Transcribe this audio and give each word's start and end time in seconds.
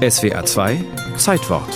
SWR 0.00 0.46
2 0.46 0.82
Zeitwort. 1.18 1.68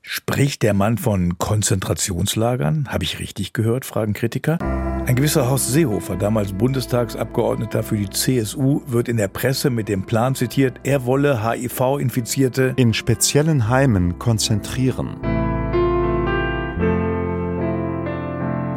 Spricht 0.00 0.62
der 0.62 0.72
Mann 0.72 0.96
von 0.96 1.36
Konzentrationslagern? 1.36 2.88
Habe 2.88 3.04
ich 3.04 3.18
richtig 3.18 3.52
gehört? 3.52 3.84
fragen 3.84 4.14
Kritiker. 4.14 4.56
Ein 4.62 5.14
gewisser 5.14 5.50
Horst 5.50 5.70
Seehofer, 5.70 6.16
damals 6.16 6.54
Bundestagsabgeordneter 6.54 7.82
für 7.82 7.98
die 7.98 8.08
CSU, 8.08 8.80
wird 8.86 9.10
in 9.10 9.18
der 9.18 9.28
Presse 9.28 9.68
mit 9.68 9.90
dem 9.90 10.06
Plan 10.06 10.34
zitiert, 10.34 10.80
er 10.84 11.04
wolle 11.04 11.46
HIV-Infizierte 11.46 12.72
in 12.76 12.94
speziellen 12.94 13.68
Heimen 13.68 14.18
konzentrieren. 14.18 15.43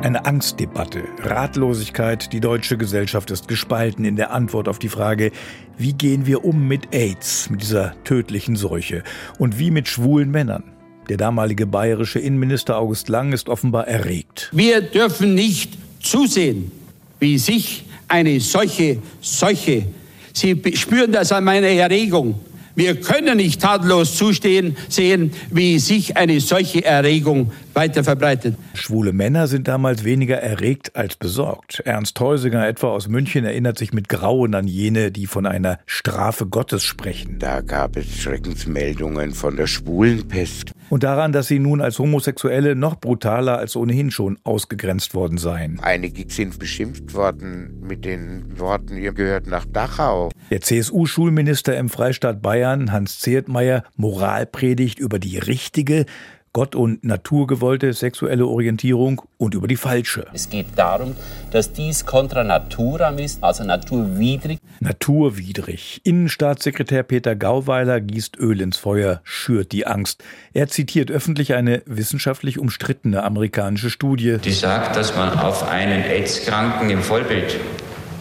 Eine 0.04 0.26
Angstdebatte, 0.26 1.04
Ratlosigkeit, 1.24 2.32
die 2.32 2.40
deutsche 2.40 2.78
Gesellschaft 2.78 3.32
ist 3.32 3.48
gespalten 3.48 4.06
in 4.06 4.16
der 4.16 4.32
Antwort 4.32 4.70
auf 4.70 4.78
die 4.78 4.90
Frage, 4.90 5.32
wie 5.78 5.94
gehen 5.94 6.28
wir 6.28 6.46
um 6.46 6.68
mit 6.68 6.94
AIDS, 6.94 7.50
mit 7.50 7.64
dieser 7.64 7.96
tödlichen 8.04 8.56
Seuche 8.56 9.04
und 9.40 9.58
wie 9.58 9.72
mit 9.72 9.88
schwulen 9.88 10.30
Männern. 10.30 10.64
Der 11.10 11.18
damalige 11.18 11.66
bayerische 11.66 12.20
Innenminister 12.20 12.78
August 12.78 13.10
Lang 13.10 13.34
ist 13.34 13.50
offenbar 13.50 13.88
erregt. 13.88 14.50
Wir 14.54 14.82
dürfen 14.82 15.34
nicht 15.34 15.74
zusehen, 16.02 16.72
wie 17.20 17.40
sich 17.40 17.86
eine 18.08 18.40
solche 18.40 19.00
Seuche, 19.20 19.88
Sie 20.32 20.62
spüren 20.76 21.12
das 21.12 21.32
an 21.32 21.44
meiner 21.44 21.68
Erregung, 21.68 22.40
wir 22.78 22.96
können 23.02 23.38
nicht 23.38 23.60
tadellos 23.60 24.16
zustehen 24.18 24.78
sehen, 24.88 25.32
wie 25.50 25.80
sich 25.80 26.16
eine 26.16 26.40
solche 26.40 26.86
Erregung 26.86 27.52
weiter 27.78 28.04
verbreitet. 28.04 28.58
Schwule 28.74 29.14
Männer 29.14 29.48
sind 29.48 29.68
damals 29.68 30.04
weniger 30.04 30.38
erregt 30.38 30.96
als 30.96 31.16
besorgt. 31.16 31.82
Ernst 31.86 32.20
Heusinger 32.20 32.68
etwa 32.68 32.88
aus 32.88 33.08
München 33.08 33.46
erinnert 33.46 33.78
sich 33.78 33.94
mit 33.94 34.10
Grauen 34.10 34.56
an 34.56 34.68
jene, 34.68 35.12
die 35.12 35.28
von 35.28 35.46
einer 35.46 35.78
Strafe 35.86 36.48
Gottes 36.48 36.84
sprechen. 36.84 37.38
Da 37.38 37.62
gab 37.62 37.96
es 37.96 38.18
Schreckensmeldungen 38.18 39.34
von 39.34 39.56
der 39.56 39.68
Schwulenpest. 39.68 40.72
Und 40.90 41.04
daran, 41.04 41.34
dass 41.34 41.48
sie 41.48 41.60
nun 41.60 41.82
als 41.82 42.00
Homosexuelle 42.00 42.76
noch 42.76 42.96
brutaler 42.96 43.58
als 43.58 43.76
ohnehin 43.76 44.10
schon 44.10 44.40
ausgegrenzt 44.44 45.14
worden 45.14 45.38
seien. 45.38 45.80
Einige 45.82 46.26
sind 46.32 46.58
beschimpft 46.58 47.14
worden 47.14 47.84
mit 47.88 48.06
den 48.06 48.58
Worten, 48.58 48.98
ihr 48.98 49.14
gehört 49.14 49.48
nach 49.48 49.66
Dachau. 49.66 50.32
Der 50.50 50.62
CSU-Schulminister 50.62 51.78
im 51.78 51.90
Freistaat 51.90 52.42
Bayern, 52.42 52.92
Hans 52.92 53.20
Zehrtmeier, 53.20 53.84
Moralpredigt 53.98 54.98
über 54.98 55.20
die 55.20 55.38
richtige, 55.38 56.06
Gott 56.54 56.76
und 56.76 57.04
Natur 57.04 57.48
gewollte 57.48 57.94
sexuelle 57.94 58.48
Orientierung 58.48 59.22
und 59.38 59.54
über 59.54 59.68
die 59.68 59.76
falsche. 59.76 60.26
Es 60.34 60.50
geht 60.50 60.68
darum, 60.76 61.16
dass 61.52 61.74
dies 61.74 62.06
contra 62.06 62.44
naturam 62.44 63.20
ist, 63.20 63.44
also 63.44 63.64
naturwidrig. 63.64 64.60
Naturwidrig. 64.80 66.02
Innenstaatssekretär 66.04 67.04
Peter 67.04 67.36
Gauweiler 67.36 68.02
gießt 68.02 68.38
Öl 68.38 68.62
ins 68.62 68.78
Feuer, 68.78 69.22
schürt 69.24 69.72
die 69.72 69.86
Angst. 69.86 70.24
Er 70.54 70.68
zitiert 70.68 71.12
öffentlich 71.12 71.54
eine 71.54 71.84
wissenschaftlich 71.86 72.60
umstrittene 72.60 73.24
amerikanische 73.24 73.90
Studie. 73.90 74.38
Die 74.44 74.52
sagt, 74.52 74.96
dass 74.96 75.16
man 75.16 75.38
auf 75.38 75.68
einen 75.68 76.04
AIDS-Kranken 76.04 76.90
im 76.90 77.02
Vollbild, 77.02 77.60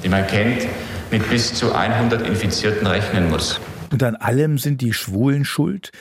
den 0.05 0.11
man 0.11 0.27
kennt, 0.27 0.67
mit 1.11 1.29
bis 1.31 1.55
zu 1.55 1.75
100 1.75 2.27
Infizierten 2.27 2.87
rechnen 2.87 3.31
muss. 3.31 3.61
Und 3.93 4.03
an 4.03 4.17
allem 4.17 4.59
sind 4.59 4.81
die 4.81 4.93
Schwulen 4.93 5.45
schuld? 5.45 5.93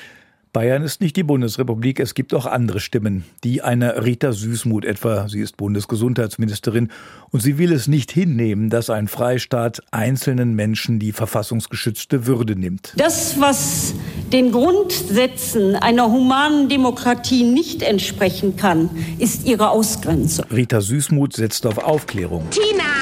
Bayern 0.56 0.84
ist 0.84 1.02
nicht 1.02 1.18
die 1.18 1.24
Bundesrepublik, 1.24 2.00
es 2.00 2.14
gibt 2.14 2.34
auch 2.34 2.46
andere 2.46 2.80
Stimmen. 2.80 3.26
Die 3.44 3.62
einer 3.62 4.06
Rita 4.06 4.32
Süßmuth 4.32 4.86
etwa, 4.86 5.28
sie 5.28 5.42
ist 5.42 5.58
Bundesgesundheitsministerin 5.58 6.92
und 7.30 7.42
sie 7.42 7.58
will 7.58 7.74
es 7.74 7.90
nicht 7.90 8.10
hinnehmen, 8.10 8.70
dass 8.70 8.90
ein 8.90 9.10
Freistaat 9.10 9.82
einzelnen 9.92 10.56
Menschen 10.56 10.98
die 10.98 11.12
verfassungsgeschützte 11.12 12.26
Würde 12.26 12.56
nimmt. 12.56 12.94
Das, 12.96 13.38
was 13.42 13.96
den 14.32 14.54
Grundsätzen 14.54 15.76
einer 15.76 16.10
humanen 16.10 16.70
Demokratie 16.70 17.44
nicht 17.44 17.82
entsprechen 17.82 18.56
kann, 18.56 18.90
ist 19.20 19.46
ihre 19.46 19.72
Ausgrenzung. 19.72 20.46
Rita 20.50 20.80
Süßmuth 20.80 21.34
setzt 21.34 21.66
auf 21.66 21.80
Aufklärung. 21.80 22.50
Tina, 22.52 22.94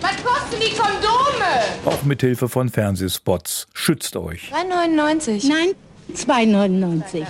was 0.00 0.16
kosten 0.24 0.56
die 0.58 0.74
Kondome? 0.74 1.18
Auch 1.84 2.02
mit 2.04 2.22
Hilfe 2.22 2.48
von 2.48 2.70
Fernsehspots. 2.70 3.66
Schützt 3.74 4.16
euch. 4.16 4.50
3,99. 4.54 5.46
Nein, 5.46 5.74
2,99. 6.14 7.26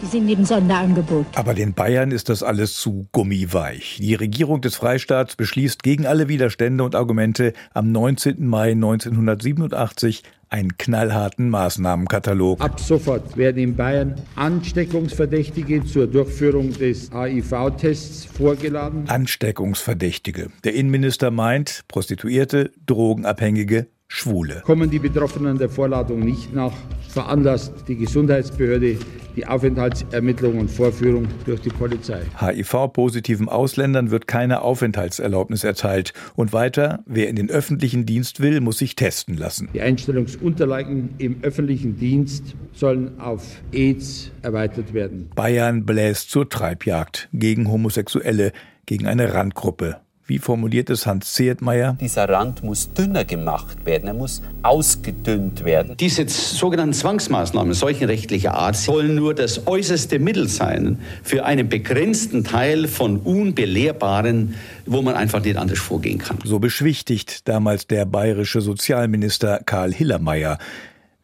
Die 0.00 0.06
sind 0.06 0.26
neben 0.26 0.44
Sonderangebot. 0.44 1.26
Aber 1.34 1.54
den 1.54 1.74
Bayern 1.74 2.12
ist 2.12 2.28
das 2.28 2.44
alles 2.44 2.74
zu 2.74 3.08
gummiweich. 3.10 3.98
Die 4.00 4.14
Regierung 4.14 4.60
des 4.60 4.76
Freistaats 4.76 5.34
beschließt 5.34 5.82
gegen 5.82 6.06
alle 6.06 6.28
Widerstände 6.28 6.84
und 6.84 6.94
Argumente 6.94 7.52
am 7.74 7.90
19. 7.90 8.46
Mai 8.46 8.72
1987 8.72 10.22
einen 10.50 10.78
knallharten 10.78 11.50
Maßnahmenkatalog. 11.50 12.60
Ab 12.60 12.80
sofort 12.80 13.36
werden 13.36 13.58
in 13.58 13.76
Bayern 13.76 14.14
Ansteckungsverdächtige 14.36 15.84
zur 15.84 16.06
Durchführung 16.06 16.72
des 16.72 17.10
HIV-Tests 17.12 18.24
vorgeladen. 18.24 19.08
Ansteckungsverdächtige. 19.08 20.48
Der 20.64 20.74
Innenminister 20.74 21.30
meint 21.30 21.84
Prostituierte, 21.88 22.70
Drogenabhängige, 22.86 23.88
Schwule. 24.06 24.62
Kommen 24.64 24.90
die 24.90 24.98
Betroffenen 24.98 25.58
der 25.58 25.68
Vorladung 25.68 26.20
nicht 26.20 26.54
nach, 26.54 26.72
veranlasst 27.08 27.72
die 27.88 27.96
Gesundheitsbehörde 27.96 28.98
die 29.38 29.46
Aufenthaltsermittlung 29.46 30.58
und 30.58 30.68
Vorführung 30.68 31.28
durch 31.46 31.60
die 31.60 31.68
Polizei. 31.68 32.22
HIV-positiven 32.40 33.48
Ausländern 33.48 34.10
wird 34.10 34.26
keine 34.26 34.62
Aufenthaltserlaubnis 34.62 35.62
erteilt. 35.62 36.12
Und 36.34 36.52
weiter, 36.52 37.04
wer 37.06 37.28
in 37.28 37.36
den 37.36 37.48
öffentlichen 37.48 38.04
Dienst 38.04 38.40
will, 38.40 38.60
muss 38.60 38.78
sich 38.78 38.96
testen 38.96 39.36
lassen. 39.36 39.68
Die 39.72 39.80
Einstellungsunterlagen 39.80 41.10
im 41.18 41.36
öffentlichen 41.42 41.96
Dienst 41.96 42.56
sollen 42.72 43.20
auf 43.20 43.44
AIDS 43.72 44.32
erweitert 44.42 44.92
werden. 44.92 45.30
Bayern 45.36 45.86
bläst 45.86 46.30
zur 46.30 46.48
Treibjagd 46.48 47.28
gegen 47.32 47.70
Homosexuelle, 47.70 48.50
gegen 48.86 49.06
eine 49.06 49.34
Randgruppe. 49.34 50.00
Wie 50.28 50.38
formuliert 50.38 50.90
es 50.90 51.06
Hans 51.06 51.32
Zehetmeier? 51.32 51.96
Dieser 51.98 52.28
Rand 52.28 52.62
muss 52.62 52.92
dünner 52.92 53.24
gemacht 53.24 53.86
werden, 53.86 54.08
er 54.08 54.12
muss 54.12 54.42
ausgedünnt 54.62 55.64
werden. 55.64 55.96
Diese 55.96 56.28
sogenannten 56.28 56.92
Zwangsmaßnahmen 56.92 57.72
solchenrechtlicher 57.72 58.52
Art 58.52 58.76
sollen 58.76 59.14
nur 59.14 59.32
das 59.32 59.66
äußerste 59.66 60.18
Mittel 60.18 60.46
sein 60.46 60.98
für 61.22 61.46
einen 61.46 61.70
begrenzten 61.70 62.44
Teil 62.44 62.88
von 62.88 63.16
Unbelehrbaren, 63.20 64.54
wo 64.84 65.00
man 65.00 65.14
einfach 65.14 65.42
nicht 65.42 65.56
anders 65.56 65.78
vorgehen 65.78 66.18
kann. 66.18 66.36
So 66.44 66.58
beschwichtigt 66.58 67.48
damals 67.48 67.86
der 67.86 68.04
bayerische 68.04 68.60
Sozialminister 68.60 69.62
Karl 69.64 69.94
Hillermeier. 69.94 70.58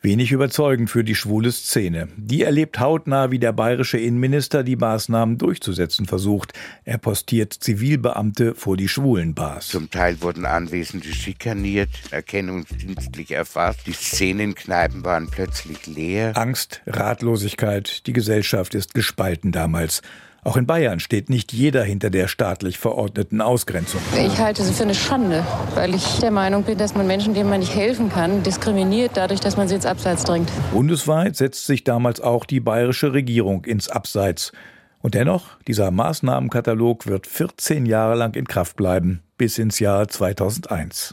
Wenig 0.05 0.33
überzeugend 0.33 0.91
für 0.91 1.03
die 1.03 1.15
schwule 1.15 1.51
Szene. 1.51 2.09
Die 2.19 2.43
erlebt 2.43 2.79
hautnah, 2.79 3.31
wie 3.31 3.39
der 3.39 3.55
bayerische 3.55 3.97
Innenminister 3.97 4.63
die 4.63 4.77
Maßnahmen 4.77 5.39
durchzusetzen 5.39 6.05
versucht. 6.05 6.53
Er 6.85 6.99
postiert 6.99 7.55
Zivilbeamte 7.55 8.55
vor 8.55 8.77
die 8.77 8.89
Schwulenbars. 8.89 9.69
Zum 9.69 9.91
Teil 9.91 10.21
wurden 10.21 10.45
Anwesende 10.45 11.09
schikaniert, 11.09 11.89
erkennungsdienstlich 12.11 13.31
erfasst. 13.31 13.87
Die 13.87 13.95
Szenenkneipen 13.95 15.07
waren 15.07 15.31
plötzlich 15.31 15.87
leer. 15.87 16.37
Angst, 16.37 16.83
Ratlosigkeit, 16.87 18.07
die 18.07 18.13
Gesellschaft 18.13 18.75
ist 18.75 18.93
gespalten 18.93 19.53
damals. 19.53 20.03
Auch 20.45 20.59
in 20.59 20.67
Bayern 20.67 21.01
steht 21.01 21.31
nicht 21.31 21.55
jeder 21.55 21.83
hinter 21.83 22.11
der 22.11 22.29
staatlich 22.29 22.79
verordneten 22.79 23.41
Ausgrenzung. 23.41 24.03
Ich 24.15 24.39
halte 24.39 24.63
sie 24.63 24.75
für 24.75 24.83
eine 24.83 24.95
Schande, 24.95 25.43
weil 25.75 25.95
ich 25.95 26.19
der 26.19 26.31
Meinung 26.31 26.65
bin, 26.65 26.77
dass 26.77 26.95
man 26.95 27.07
Menschen, 27.07 27.33
denen 27.33 27.49
man 27.49 27.61
nicht 27.61 27.75
helfen 27.75 28.11
kann, 28.11 28.43
diskriminiert 28.43 29.13
dadurch, 29.15 29.41
dass 29.41 29.57
man 29.57 29.69
sie 29.69 29.77
ins 29.77 29.87
Abseits 29.87 30.25
drängt. 30.25 30.51
Bundesweit 30.71 31.35
setzt 31.37 31.67
sich 31.67 31.83
damals 31.83 32.21
auch 32.21 32.45
die 32.45 32.61
bayerische 32.61 33.15
Regierung 33.15 33.65
ins 33.65 33.89
Abseits. 33.89 34.53
Und 35.01 35.15
dennoch, 35.15 35.59
dieser 35.67 35.91
Maßnahmenkatalog 35.91 37.07
wird 37.07 37.27
14 37.27 37.87
Jahre 37.87 38.15
lang 38.15 38.35
in 38.35 38.47
Kraft 38.47 38.77
bleiben, 38.77 39.23
bis 39.37 39.59
ins 39.59 39.79
Jahr 39.79 40.09
2001. 40.09 41.13